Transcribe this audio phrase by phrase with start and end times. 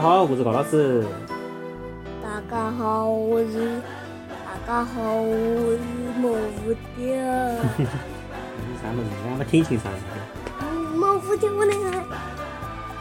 [0.00, 1.02] 好，我是高老师。
[2.22, 3.80] 大家好，我是
[4.66, 5.80] 大家好，我是
[6.20, 7.16] 毛蝴蝶。
[7.78, 9.08] 你啥么子？
[9.28, 9.96] 俺没听清啥子。
[10.94, 11.90] 毛蝴蝶，我那个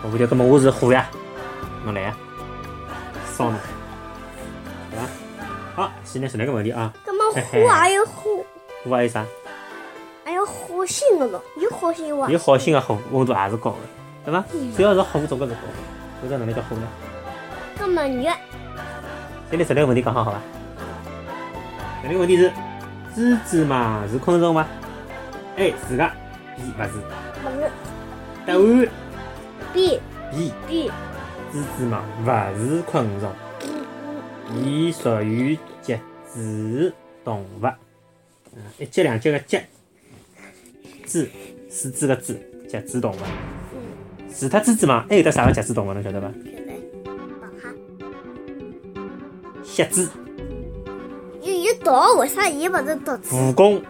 [0.02, 1.10] 毛蝴蝶，那么我是虎呀，
[1.84, 2.16] 侬来呀，
[3.34, 3.60] 上来，
[4.90, 5.06] 对吧？
[5.76, 8.46] 好，现在是那个问题啊，那么虎还有虎，
[8.84, 9.26] 虎还有啥？
[10.24, 12.30] 还有火星的咯，有火星哇。
[12.30, 13.78] 有火星的虎温度还是高的，
[14.26, 14.46] 对吧？
[14.78, 15.60] 只要是虎，总归是高
[16.22, 16.24] 的。
[16.24, 16.88] 为啥哪里叫虎呢？
[17.78, 18.32] 那么热，
[19.50, 20.42] 现在十六个问题讲好好吧？
[22.02, 22.52] 十六个问题是：
[23.16, 24.68] 蜘蛛嘛是昆虫吗
[25.58, 26.10] ？A 是个
[26.56, 26.92] ，B 不是。
[27.44, 27.70] 不是
[28.46, 28.90] 答案
[29.74, 30.00] B
[30.32, 30.92] B，B
[31.54, 33.32] 蜘蛛嘛不是昆虫，
[34.56, 36.00] 伊属于节
[36.34, 36.94] 肢
[37.24, 37.46] 动物。
[38.56, 39.68] 嗯，一节两节个节，
[41.06, 41.30] 肢
[41.70, 43.18] 四肢个肢，节肢动物。
[44.38, 46.30] 除脱蜘蛛网，还有得啥个节肢动物侬晓得伐？
[49.64, 50.10] 蝎子、
[51.42, 53.34] 有有毒，为啥伊勿是毒子？
[53.34, 53.82] 蜈蚣、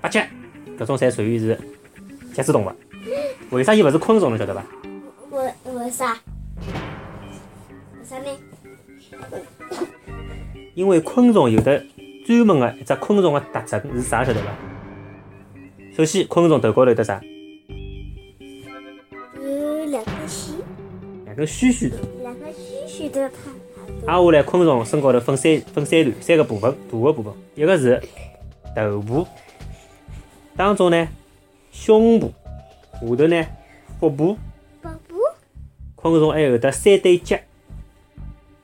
[0.00, 0.26] 八节，
[0.78, 1.58] 搿种侪属于是
[2.32, 2.72] 节肢动物。
[3.50, 4.64] 为啥伊勿是昆虫侬晓得伐？
[5.30, 6.14] 为为啥？
[6.14, 8.24] 为啥呢？
[10.74, 11.84] 因为昆虫有的
[12.26, 14.48] 专门个一只昆虫的特征是啥晓得伐？
[15.94, 17.20] 首先，昆虫头高头有得啥？
[19.90, 20.52] 有两根须，
[21.24, 21.96] 两根须须头。
[22.22, 23.50] 两个须须的它。
[24.06, 28.00] 挨下来，昆虫身高头分三分三段，三个部分，大个部分，一个是
[28.76, 29.26] 头部，
[30.56, 31.08] 当中呢
[31.72, 32.32] 胸部，
[32.92, 33.44] 下头呢
[33.98, 34.36] 腹部。
[34.80, 35.16] 腹部，
[35.96, 37.36] 昆虫还有得三对脚，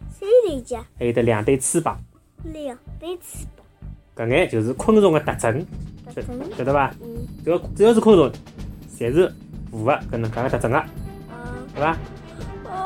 [0.09, 1.99] 三对脚，还有得两对翅膀，
[2.45, 3.67] 两对翅膀，
[4.15, 5.67] 搿眼就是昆虫个特征，
[6.57, 6.95] 晓得伐？
[7.03, 8.31] 嗯只要只要是昆虫，
[8.97, 9.33] 侪是
[9.71, 10.89] 符合搿能介个特征个，啊。
[11.77, 11.97] 对伐？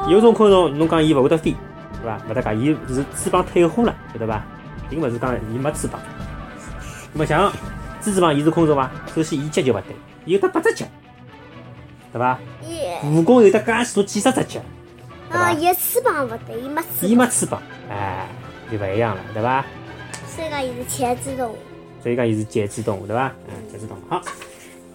[0.09, 1.55] 有种昆虫侬讲伊勿会得飞，
[2.03, 2.21] 对伐？
[2.29, 4.43] 勿搭界，伊是翅膀退化了，晓得伐？
[4.89, 6.01] 并勿是讲伊没翅膀。
[7.13, 7.53] 那么像
[8.03, 8.91] 蜘蛛网，伊是昆虫伐？
[9.15, 10.85] 首先伊脚就勿对，伊有得八只脚，
[12.13, 12.39] 对伐？
[12.69, 14.61] 耶蜈蚣有得介许多几十只脚，
[15.31, 15.53] 对啊，伐？
[15.53, 18.27] 伊翅膀勿对，伊没翅伊膀，没翅膀，哎，
[18.71, 19.65] 就勿一样了，对伐？
[20.27, 21.59] 所以讲伊是节肢动物，
[22.03, 23.31] 所以讲伊是节肢动物，对伐？
[23.49, 24.01] 嗯，节肢动物。
[24.09, 24.23] 好，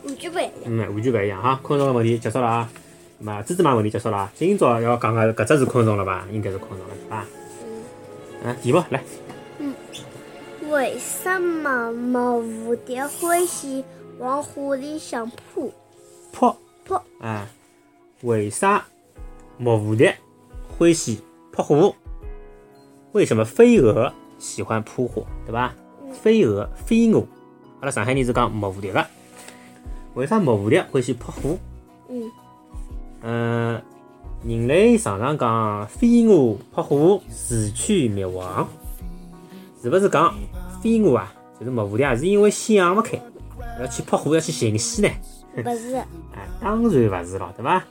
[0.03, 0.51] 完全勿一样。
[0.65, 1.59] 嗯，完全勿一样哈。
[1.61, 2.69] 昆虫个问题结束了啊。
[3.17, 4.31] 那么蜘蛛网问题结束了啊。
[4.35, 6.27] 今朝要讲个搿只是昆虫了吧？
[6.31, 7.25] 应该是昆虫了，是吧？
[8.43, 9.03] 嗯，题目来，
[9.59, 9.73] 嗯
[10.69, 13.83] 为什么毛蝴蝶欢喜
[14.19, 15.71] 往火里向扑？
[16.31, 17.47] 扑扑啊，
[18.21, 18.85] 为啥
[19.57, 20.17] 毛蝴蝶
[20.77, 21.21] 欢喜
[21.51, 21.95] 扑火？
[23.13, 25.25] 为什么飞蛾喜欢扑火？
[25.45, 25.73] 对吧？
[26.11, 27.25] 飞蛾、飞蛾，
[27.79, 29.05] 阿拉上海人是讲毛蝴蝶个。
[30.15, 31.57] 为啥毛蝴蝶欢喜扑火？
[32.09, 32.29] 嗯，
[33.27, 33.81] 嗯，
[34.45, 38.67] 人类常常讲飞蛾扑火，自取灭亡，
[39.81, 40.31] 是勿是讲
[40.79, 43.19] 飞蛾啊，就是毛蝴蝶啊，是因为想勿开，
[43.79, 45.09] 要去扑火，要去寻死呢？
[45.55, 46.05] 不是，哎，
[46.61, 47.83] 当然勿是咯，对伐？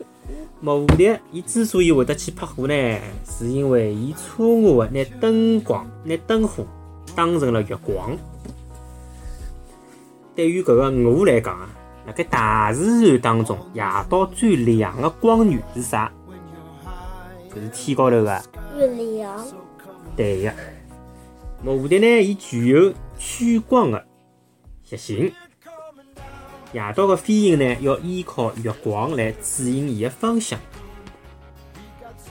[0.61, 6.65] 毛蝴蝶伊之所以会得去扑火呢，是因为伊错误的拿灯光、拿灯火
[7.17, 8.17] 当成了月光。
[10.37, 11.69] 对于搿个蛾来讲啊，
[12.07, 16.13] 辣盖大自然当中，夜到最亮的光源是啥？
[17.55, 18.43] 就是天高头个
[18.77, 19.47] 月亮。
[20.17, 20.53] 对个。
[21.63, 24.05] 毛蝴蝶呢，伊具有趋光的
[24.83, 25.33] 习性。
[26.73, 30.59] 夜到的飞行呢，要依靠月光来指引伊的方向。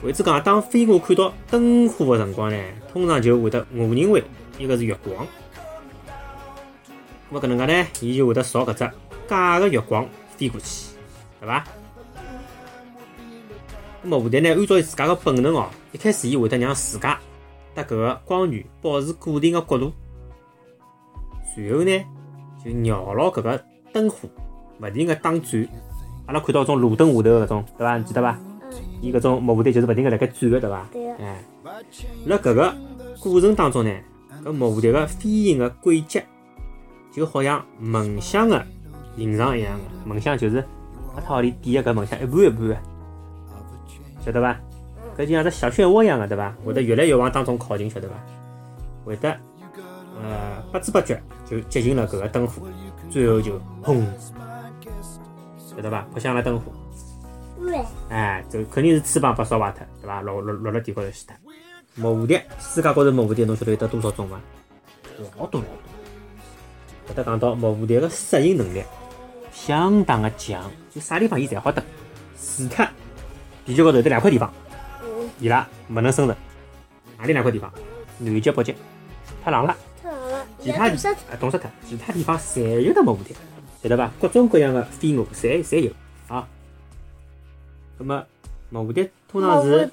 [0.02, 2.56] 为之讲，当飞蛾看到灯火的辰光呢，
[2.92, 4.22] 通常就会得误认为
[4.58, 5.26] 一个是月光。
[7.30, 8.90] 那么搿能介呢，伊就会得朝搿只
[9.28, 10.06] 假的月光
[10.36, 10.94] 飞过去，
[11.40, 11.64] 对伐？
[14.02, 17.18] 那么蝴蝶呢，按照伊自家的本能哦，一开始伊会得让自家
[17.74, 19.92] 搭搿个光源保持固定的角度，
[21.54, 22.04] 随后呢
[22.62, 24.28] 就绕牢搿个灯火
[24.80, 25.68] 勿停个打转。
[26.26, 27.96] 阿拉看到种路灯下头搿种，对伐？
[27.96, 28.38] 你记得伐？
[28.72, 30.86] 嗯，伊搿种木蝴蝶就是勿停个辣盖转个，对伐？
[30.92, 31.10] 对。
[31.12, 31.44] 哎，
[32.26, 32.74] 辣搿个
[33.20, 33.90] 过程当中呢，
[34.44, 36.20] 搿木蝴蝶个飞行个轨迹
[37.10, 38.66] 就好像梦想个
[39.16, 40.64] 形状一样个，梦想就是
[41.14, 42.76] 阿套里点个搿梦想一半一半个，
[44.24, 44.58] 晓得伐？
[45.16, 46.52] 搿就像只小漩涡一样个，对伐？
[46.64, 48.14] 会得越来越往当中靠近，晓得伐？
[49.04, 49.30] 会得
[50.22, 52.66] 呃不知不觉就接近了搿个灯火，
[53.10, 54.02] 最后就砰，
[55.56, 56.02] 晓得伐？
[56.12, 56.72] 扑向了灯火。
[57.64, 60.20] 对，哎，这肯定是翅膀被烧坏脱，对伐？
[60.20, 61.34] 落落落了地高头死脱。
[61.96, 64.40] 毛蝴蝶，世界高头毛蝴蝶，侬晓得有得多少种伐？
[65.38, 65.74] 老多老多。
[67.06, 68.82] 搿搭讲到毛蝴蝶个适应能力
[69.54, 71.82] 相当的强，就啥地方伊侪好得，
[72.36, 72.86] 除脱
[73.64, 74.52] 地球高头有得两块地方，
[75.40, 76.36] 伊拉没能生存。
[77.16, 77.72] 何里两块地方？
[78.18, 78.74] 南极、北极，
[79.42, 79.76] 太冷了。
[80.02, 83.34] 太冷了，其他地啊冻死脱，其他地方侪有得毛蝴蝶，
[83.82, 84.10] 晓得伐？
[84.20, 85.92] 各种各样的飞蛾，侪侪有
[86.28, 86.46] 啊。
[87.96, 88.24] 那么
[88.68, 89.88] 毛蝴蝶通常是，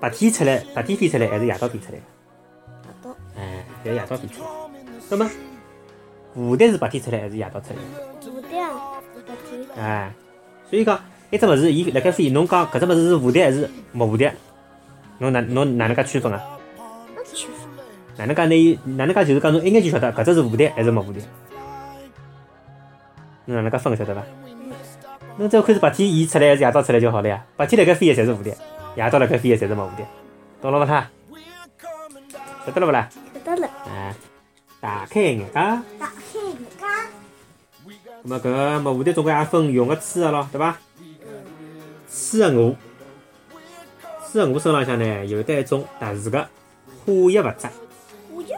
[0.00, 1.94] 白天出来，白天飞出来，还是夜到飞出来？
[1.94, 2.00] 夜
[3.02, 4.48] 到，哎，侪夜到飞出来。
[5.10, 5.30] 那么
[6.34, 7.76] 蝴蝶是白天出来还是夜到出来？
[9.78, 10.12] 哎，
[10.70, 10.98] 所以讲
[11.30, 14.34] 一只物事，伊辣盖飞，侬讲搿只物事是蝴蝶还是木蝴蝶？
[15.18, 16.42] 侬哪侬哪能介区分啊？
[17.34, 17.54] 区分，
[18.16, 21.22] 哪能介拿伊哪能介就是讲侬一眼就晓得搿只是蝴蝶还是木蝴蝶？
[23.46, 24.22] 侬哪能介分个晓得伐？
[25.38, 27.44] 侬只要看是白天伊出来还是夜到出来就好了呀。
[27.56, 28.56] 白天辣盖飞的侪是蝴蝶，
[28.96, 30.06] 夜到辣盖飞的侪是木蝴蝶，
[30.62, 31.10] 懂了伐？
[32.64, 33.08] 他晓得了勿啦？
[33.44, 34.14] 晓得了，哎，
[34.80, 35.44] 打开眼界。
[35.52, 36.15] 打开眼界，
[38.26, 40.76] 咁么搿个毛蝴蝶总归也分用个、吃个咯，对伐？
[42.08, 42.74] 雌个蛾，
[44.26, 46.48] 吃个蛾身浪向呢有得一种特殊个化
[47.06, 47.60] 学物质，化学
[48.34, 48.56] 物质，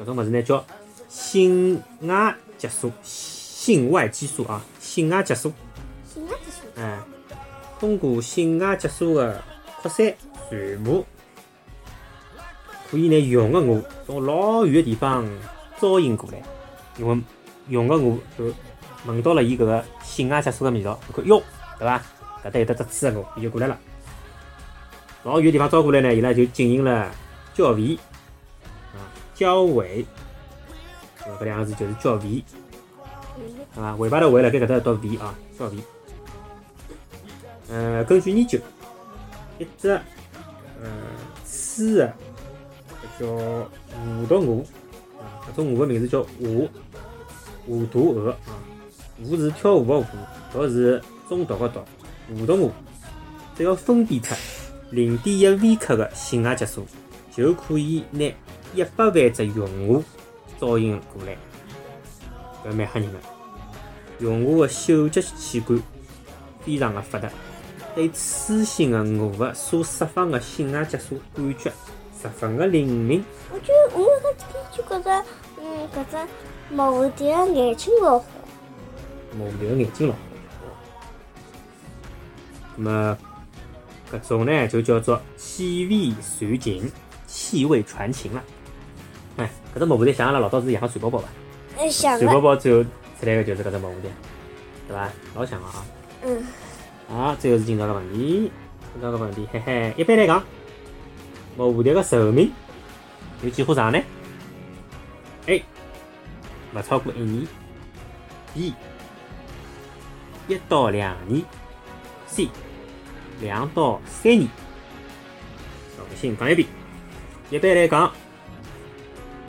[0.00, 0.64] 搿种物事呢叫
[1.08, 5.52] 性外激素，性外激素啊，性外激素。
[6.12, 6.98] 性外激素，哎，
[7.78, 9.40] 通过性外激素个
[9.80, 10.12] 扩散
[10.50, 11.06] 传播，
[12.90, 15.24] 可以拿用个蛾从老远个地方
[15.80, 16.42] 招引过来，
[16.98, 17.16] 因为
[17.68, 18.52] 用个蛾就
[19.06, 21.42] 闻到了伊搿个性外激素个味道，就看哟，
[21.78, 22.02] 对伐？
[22.44, 23.78] 搿搭有得只吃个蛾，伊就过来了。
[25.24, 27.08] 老远个地方招过来呢，伊拉就进行了
[27.54, 27.94] 交尾，
[28.92, 28.98] 啊，
[29.34, 30.04] 交尾，
[31.40, 32.44] 搿两个字就是交尾。
[33.76, 35.78] 啊，尾巴头尾辣盖搿搭读尾啊，交尾。
[37.70, 38.58] 呃，根据研究，
[39.58, 40.90] 一只呃
[41.44, 42.12] 雌的
[43.18, 44.64] 叫狐毒蛾
[45.18, 46.68] 啊，搿种蛾个名字叫狐
[47.66, 48.36] 狐毒蛾啊，
[49.24, 50.16] 狐是跳舞个狐，
[50.52, 51.80] 毒是中毒的毒，
[52.28, 52.70] 狐毒蛾
[53.56, 54.34] 只要分辨出
[54.90, 56.86] 零点一微克的性外激素，
[57.34, 58.24] 就可以拿
[58.74, 60.02] 一百万只用蛾
[60.60, 61.36] 招引过来，
[62.64, 63.18] 搿蛮吓人的。
[64.18, 65.80] 用蛾个嗅觉器官
[66.64, 67.28] 非常的发达，
[67.94, 71.72] 对雌性的蛾个所释放的性外激素感觉
[72.22, 73.24] 十分的灵敏。
[73.50, 75.24] 我就我搿天就觉着，
[75.60, 76.16] 嗯，搿只
[76.74, 78.24] 毛蝴蝶的眼睛老好，
[79.36, 80.20] 毛蝴蝶个眼睛老好。
[82.76, 83.18] 那么
[84.12, 86.92] 搿种呢就叫做气味传情，
[87.26, 88.42] 气味传情了。
[89.36, 91.28] 哎，搿只毛蝴蝶像阿拉老早子养个蚕宝宝伐？
[91.78, 92.82] 哎，想蚕宝，宝最后
[93.18, 94.10] 出来个就是搿只毛蝴蝶，
[94.86, 95.10] 对伐？
[95.34, 95.84] 老像个啊。
[96.22, 96.46] 嗯，
[97.08, 98.50] 好，最后是今朝个问题，
[98.94, 100.42] 今朝个问题，嘿嘿，一般来讲，
[101.56, 102.50] 毛蝴蝶个寿命
[103.42, 103.98] 有几乎长呢
[105.46, 105.62] ？A，
[106.74, 107.46] 勿超过一年
[108.54, 108.74] ；B，
[110.48, 111.44] 一到两年
[112.28, 112.48] ；C，
[113.40, 114.48] 两到三年。
[115.96, 116.68] 重新讲一遍，
[117.50, 118.10] 一般来讲，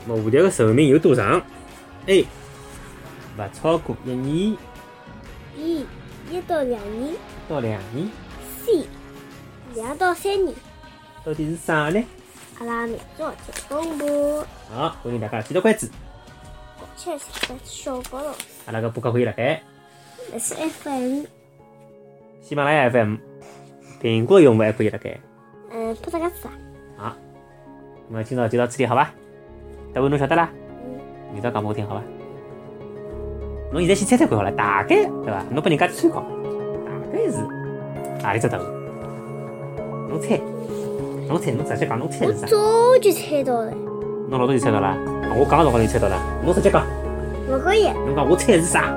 [0.06, 1.42] 毛蝴蝶个寿命有多长
[2.08, 2.26] ？A，
[3.38, 4.58] 勿超过一年
[5.56, 5.86] B
[6.30, 7.16] 一到两年
[7.48, 8.10] 到两年。
[8.66, 8.88] ，C
[9.76, 10.56] 两到三年，
[11.26, 12.04] 到底是啥呢？
[12.60, 14.44] 阿拉明朝再公布。
[14.74, 15.88] 好，欢迎大家记得关注
[16.78, 19.62] 国产的小高老师，阿拉个播客会辣盖
[20.32, 21.24] 这是 FM，
[22.42, 23.16] 喜马拉雅 FM、
[24.02, 25.20] 苹果用户还可以辣盖。
[25.72, 26.52] 嗯，不知个字啊，
[26.98, 27.16] 好，
[28.10, 29.10] 那么今朝就到此地好伐？
[29.94, 30.50] 答案侬晓得啦？
[30.86, 31.00] 嗯，
[31.34, 32.04] 明朝讲拨我听好伐？
[33.72, 35.44] 侬现在先猜猜看好了，大概对伐？
[35.50, 36.22] 侬拨人家参考，
[36.86, 37.38] 大概是
[38.22, 38.64] 何里只动物？
[40.10, 40.40] 侬猜，
[41.28, 42.48] 侬猜，侬直接讲，侬猜我是啥？
[42.48, 42.58] 早
[43.02, 43.72] 就猜到了，
[44.30, 44.98] 侬老早就猜到了，啊
[45.38, 46.86] 我讲个辰光就猜到了，侬直接讲，
[47.50, 48.94] 勿可以，侬讲我猜是啥？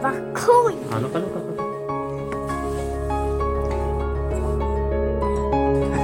[0.00, 1.62] 不可以，啊，侬讲侬讲侬讲。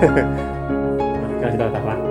[0.01, 0.15] 呵呵，
[1.43, 1.97] 讲起到大好伐？